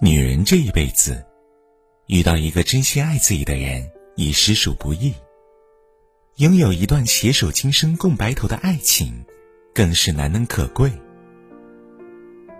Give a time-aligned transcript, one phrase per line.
[0.00, 1.24] 女人这一辈子，
[2.06, 5.14] 遇到一个真心爱自己的人已实属不易。
[6.36, 9.24] 拥有一段携手今生共白头的爱情，
[9.72, 10.90] 更是难能可贵。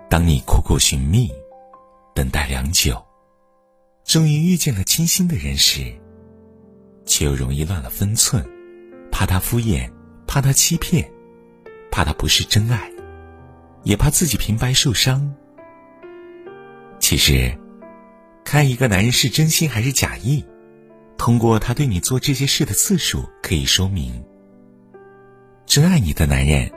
[0.08, 1.32] 当你苦苦寻觅，
[2.14, 3.02] 等待良久，
[4.04, 5.92] 终于遇见了倾心的人时，
[7.06, 8.46] 却又容易乱了分寸，
[9.10, 9.90] 怕他敷衍，
[10.28, 11.10] 怕他欺骗，
[11.90, 12.92] 怕他不是真爱，
[13.82, 15.34] 也怕自己平白受伤。
[17.02, 17.52] 其实，
[18.44, 20.44] 看一个男人是真心还是假意，
[21.18, 24.24] 通过他对你做这些事的次数可以说明。
[25.66, 26.70] 真爱你的男人，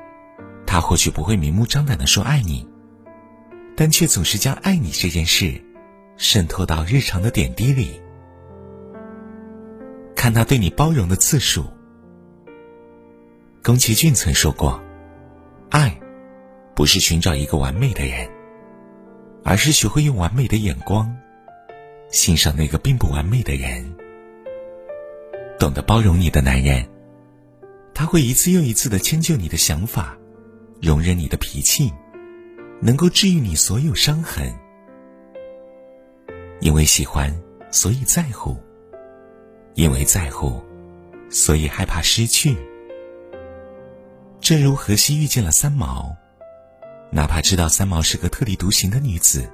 [0.65, 2.67] 他或许不会明目张胆的说爱你，
[3.77, 5.63] 但却总是将爱你这件事
[6.17, 8.01] 渗透到日常的点滴里。
[10.15, 11.67] 看他对你包容的次数。
[13.63, 14.83] 宫崎骏曾说过
[15.69, 15.95] ：“爱，
[16.75, 18.27] 不是寻找一个完美的人。”
[19.47, 21.15] 而是学会用完美的眼光
[22.09, 23.95] 欣赏那个并不完美的人。
[25.59, 26.83] 懂得包容你的男人，
[27.93, 30.17] 他会一次又一次的迁就你的想法，
[30.81, 31.93] 容忍你的脾气，
[32.81, 34.51] 能够治愈你所有伤痕。
[36.59, 37.31] 因为喜欢，
[37.69, 38.57] 所以在乎；
[39.75, 40.59] 因为在乎，
[41.29, 42.57] 所以害怕失去。
[44.41, 46.15] 正如荷西遇见了三毛。
[47.15, 49.49] 哪怕知道三毛是个特立独行的女子，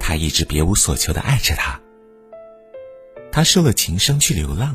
[0.00, 1.78] 他一直别无所求的爱着她。
[3.30, 4.74] 他受了情伤去流浪，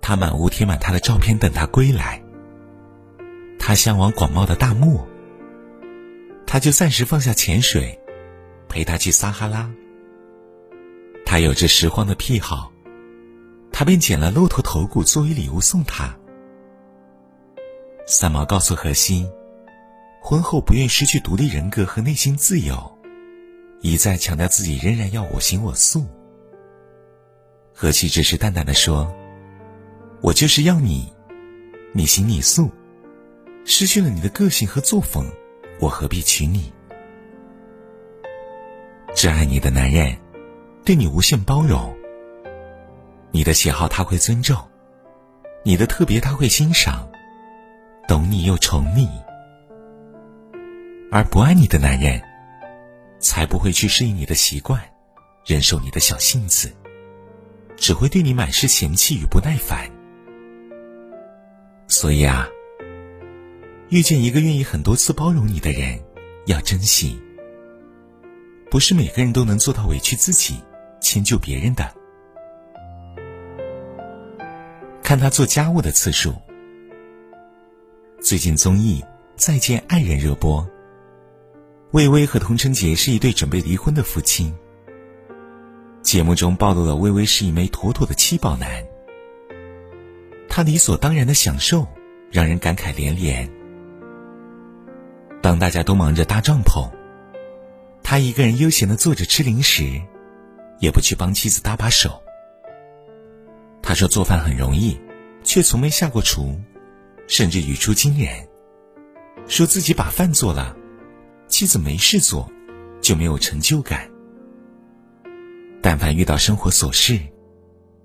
[0.00, 2.22] 他满屋贴满她的照片等他归来。
[3.58, 5.06] 他向往广袤的大漠，
[6.46, 8.00] 他就暂时放下潜水，
[8.66, 9.70] 陪他去撒哈拉。
[11.26, 12.72] 他有着拾荒的癖好，
[13.70, 16.16] 他便捡了骆驼头骨作为礼物送他。
[18.06, 19.28] 三毛告诉荷西。
[20.28, 22.98] 婚后不愿失去独立人格和内心自由，
[23.80, 26.04] 一再强调自己仍然要我行我素。
[27.72, 29.10] 何其只是淡淡的说
[30.20, 31.10] ：“我就是要你，
[31.94, 32.70] 你行你素。
[33.64, 35.24] 失去了你的个性和作风，
[35.80, 36.70] 我何必娶你？”
[39.16, 40.14] 只爱你的男人，
[40.84, 41.96] 对你无限包容。
[43.30, 44.62] 你的喜好他会尊重，
[45.64, 47.08] 你的特别他会欣赏，
[48.06, 49.08] 懂你又宠你。
[51.10, 52.20] 而不爱你的男人，
[53.18, 54.78] 才不会去适应你的习惯，
[55.46, 56.70] 忍受你的小性子，
[57.76, 59.90] 只会对你满是嫌弃与不耐烦。
[61.86, 62.46] 所以啊，
[63.88, 65.98] 遇见一个愿意很多次包容你的人，
[66.46, 67.18] 要珍惜。
[68.70, 70.60] 不是每个人都能做到委屈自己，
[71.00, 71.90] 迁就别人的。
[75.02, 76.34] 看他做家务的次数。
[78.20, 79.00] 最近综艺
[79.36, 80.68] 《再见爱人》热播。
[81.92, 84.52] 魏巍和童承杰是一对准备离婚的夫妻。
[86.02, 88.84] 节目中暴露了魏巍是一枚妥妥的七宝男，
[90.50, 91.86] 他理所当然的享受，
[92.30, 93.50] 让人感慨连连。
[95.40, 96.90] 当大家都忙着搭帐篷，
[98.02, 99.84] 他一个人悠闲的坐着吃零食，
[100.80, 102.22] 也不去帮妻子搭把手。
[103.80, 105.00] 他说做饭很容易，
[105.42, 106.54] 却从没下过厨，
[107.26, 108.46] 甚至语出惊人，
[109.46, 110.76] 说自己把饭做了。
[111.58, 112.48] 妻子没事做，
[113.00, 114.08] 就没有成就感。
[115.82, 117.18] 但凡遇到生活琐事，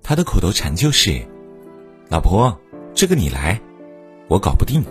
[0.02, 1.24] 他的口头禅就是
[2.10, 2.60] ：“老婆，
[2.94, 3.60] 这个你来，
[4.26, 4.82] 我搞不定。”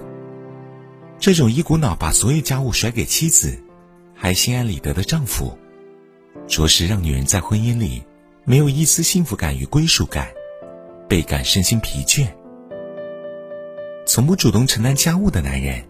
[1.19, 3.61] 这种一股脑把所有家务甩给妻子，
[4.15, 5.57] 还心安理得的丈夫，
[6.47, 8.01] 着实让女人在婚姻里
[8.45, 10.29] 没有一丝幸福感与归属感，
[11.09, 12.29] 倍感身心疲倦。
[14.07, 15.83] 从不主动承担家务的男人，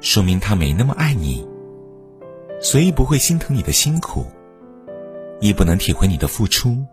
[0.00, 1.46] 说明他没那么爱你。
[2.60, 4.26] 所以不会心疼你的辛苦，
[5.40, 6.84] 亦不能体会你的付出，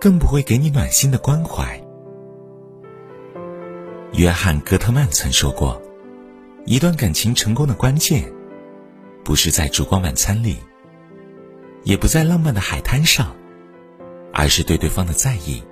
[0.00, 1.80] 更不会给你暖心的关怀。
[4.12, 5.80] 约翰·戈特曼曾说过
[6.66, 8.32] ：“一段感情成功的关键，
[9.24, 10.56] 不是在烛光晚餐里，
[11.84, 13.34] 也不在浪漫的海滩上，
[14.32, 15.62] 而是对对方的在意，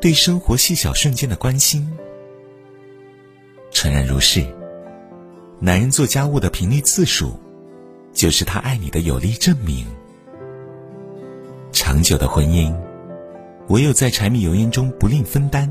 [0.00, 1.88] 对生活细小瞬间的关心。”
[3.70, 4.44] 诚然如是，
[5.60, 7.41] 男人做家务的频率次数。
[8.12, 9.86] 就是他爱你的有力证明。
[11.72, 12.74] 长久的婚姻，
[13.68, 15.68] 唯有在柴米油盐中不吝分担，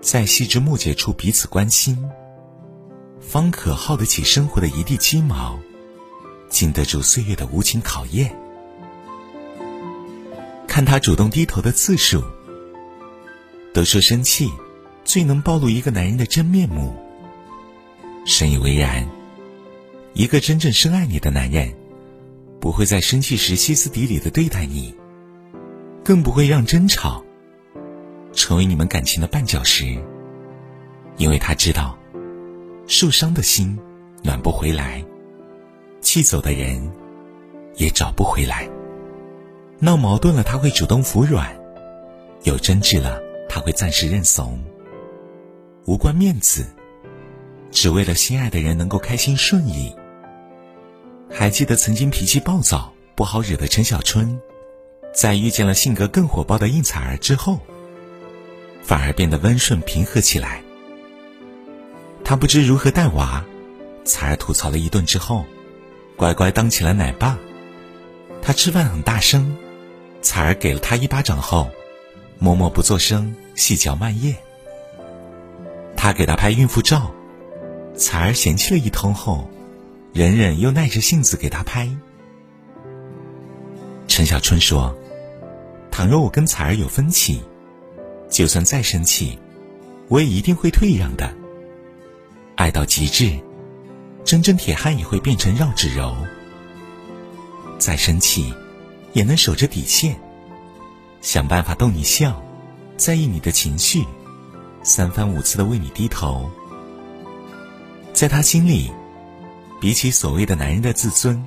[0.00, 1.96] 在细枝末节处彼此关心，
[3.20, 5.58] 方可耗得起生活的一地鸡毛，
[6.48, 8.34] 经得住岁月的无情考验。
[10.66, 12.22] 看他主动低头的次数，
[13.72, 14.50] 都说生气
[15.04, 16.94] 最能暴露一个男人的真面目。
[18.24, 19.06] 深以为然。
[20.16, 21.70] 一个真正深爱你的男人，
[22.58, 24.96] 不会在生气时歇斯底里的对待你，
[26.02, 27.22] 更不会让争吵
[28.32, 29.84] 成为你们感情的绊脚石。
[31.18, 31.98] 因为他知道，
[32.86, 33.78] 受伤的心
[34.22, 35.04] 暖不回来，
[36.00, 36.90] 气走的人
[37.74, 38.66] 也找不回来。
[39.78, 41.46] 闹矛盾了，他会主动服软；
[42.44, 43.20] 有争执了，
[43.50, 44.58] 他会暂时认怂。
[45.84, 46.64] 无关面子，
[47.70, 49.94] 只为了心爱的人能够开心顺意。
[51.30, 54.40] 还记得曾经脾气暴躁、不好惹的陈小春，
[55.14, 57.58] 在遇见了性格更火爆的应采儿之后，
[58.82, 60.62] 反而变得温顺平和起来。
[62.24, 63.44] 他不知如何带娃，
[64.04, 65.44] 采儿吐槽了一顿之后，
[66.16, 67.38] 乖乖当起了奶爸。
[68.40, 69.56] 他吃饭很大声，
[70.22, 71.68] 采儿给了他一巴掌后，
[72.38, 74.36] 默默不作声，细嚼慢咽。
[75.96, 77.12] 他给他拍孕妇照，
[77.96, 79.50] 采儿嫌弃了一通后，
[80.16, 81.86] 忍忍又耐着性子给他拍。
[84.08, 84.96] 陈小春说
[85.92, 87.42] ：“倘若我跟采儿有分歧，
[88.30, 89.38] 就算再生气，
[90.08, 91.30] 我也一定会退让的。”
[92.56, 93.38] 爱到极致，
[94.24, 96.16] 真正铁汉也会变成绕指柔。
[97.76, 98.54] 再生气，
[99.12, 100.18] 也能守着底线，
[101.20, 102.42] 想办法逗你笑，
[102.96, 104.02] 在意你的情绪，
[104.82, 106.50] 三番五次的为你低头。
[108.14, 108.90] 在他心里，
[109.80, 111.44] 比起所谓的男人的自尊，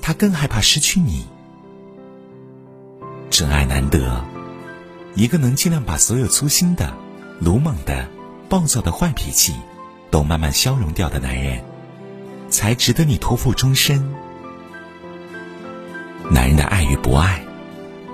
[0.00, 1.26] 他更害怕失去你。
[3.30, 4.24] 真爱难得，
[5.14, 6.94] 一个能尽量把所有粗心的、
[7.38, 8.08] 鲁莽的、
[8.48, 9.54] 暴躁的坏脾气。
[10.10, 11.62] 都慢慢消融掉的男人，
[12.48, 14.04] 才值得你托付终身。
[16.28, 17.40] 男人的爱与不爱，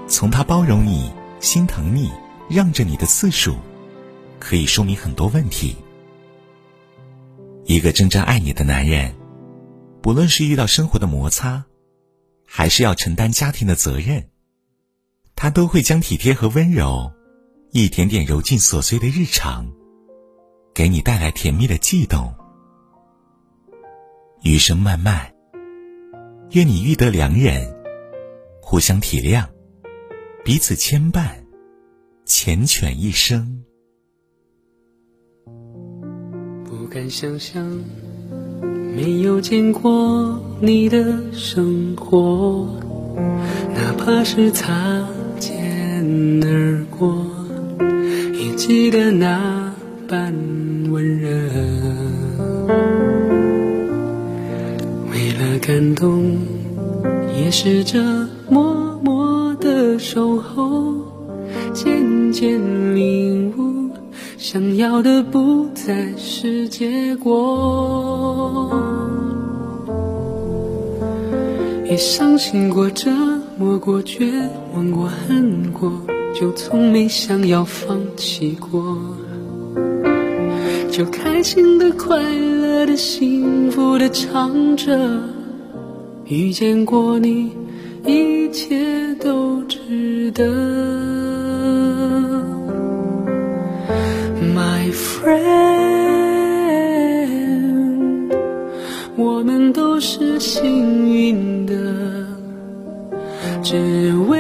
[0.07, 1.11] 从他包容你、
[1.41, 2.13] 心疼你、
[2.51, 3.57] 让着你的次数，
[4.39, 5.75] 可以说明很多问题。
[7.65, 9.16] 一个真正爱你的男人，
[10.07, 11.65] 不论是遇到生活的摩擦，
[12.47, 14.29] 还是要承担家庭的责任，
[15.35, 17.11] 他都会将体贴和温柔，
[17.73, 19.69] 一点点揉进琐碎的日常。
[20.73, 22.33] 给你带来甜蜜的悸动，
[24.45, 25.35] 余生漫漫，
[26.53, 27.77] 愿你遇得良人，
[28.63, 29.45] 互相体谅，
[30.45, 31.31] 彼此牵绊，
[32.25, 33.65] 缱绻一生。
[36.65, 37.83] 不敢想象，
[38.97, 42.67] 没有见过你的生活，
[43.75, 45.07] 哪怕是擦
[45.39, 47.27] 肩而过，
[48.33, 49.71] 也记得那
[50.09, 50.35] 般。
[50.89, 51.29] 温热，
[55.13, 56.39] 为了感动，
[57.37, 58.01] 也试着
[58.49, 60.95] 默默的守候，
[61.75, 62.59] 渐渐
[62.95, 63.46] 领，
[64.39, 68.71] 想要的不再是结果。
[71.87, 73.11] 也伤心过，折
[73.59, 74.31] 磨过，绝
[74.75, 75.91] 望过，恨过，
[76.35, 78.99] 就从没想要放弃过。
[80.91, 84.99] 就开心的、快乐的、幸福的唱着，
[86.27, 87.53] 遇见过你，
[88.05, 91.36] 一切都值得。
[94.87, 95.27] My friend，
[99.17, 101.75] 我们都是幸运的，
[103.65, 104.39] 只为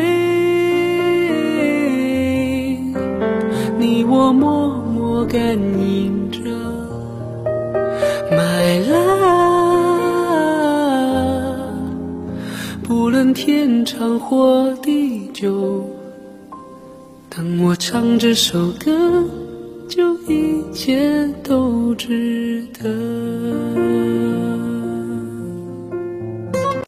[3.76, 6.38] 你我默默感应着。
[8.30, 9.16] My love，。
[12.84, 15.90] 不论天长或地久，
[17.28, 19.24] 当我唱这首歌，
[20.28, 24.65] 一切都值得。